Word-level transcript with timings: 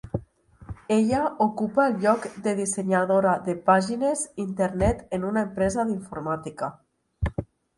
Ella 0.95 1.19
ocupa 1.45 1.85
el 1.89 1.99
lloc 2.05 2.25
de 2.47 2.53
dissenyadora 2.61 3.33
de 3.49 3.55
pàgines 3.69 4.25
internet 4.47 5.05
en 5.19 5.29
una 5.31 5.45
empresa 5.49 5.89
d'informàtica. 5.91 6.73